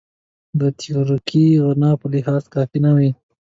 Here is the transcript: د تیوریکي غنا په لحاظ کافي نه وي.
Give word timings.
د 0.59 0.61
تیوریکي 0.79 1.45
غنا 1.65 1.91
په 2.01 2.05
لحاظ 2.13 2.43
کافي 2.53 2.79
نه 2.85 2.91
وي. 2.97 3.09